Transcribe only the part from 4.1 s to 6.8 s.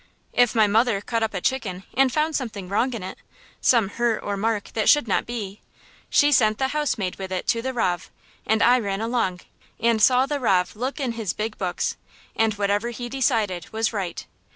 or mark that should not be, she sent the